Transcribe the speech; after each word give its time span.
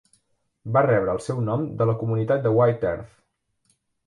Va 0.77 0.81
rebre 0.85 1.13
el 1.13 1.21
seu 1.25 1.41
nom 1.49 1.67
de 1.83 1.89
la 1.91 1.95
comunitat 2.01 2.43
de 2.49 2.55
White 2.57 2.91
Earth. 2.95 3.15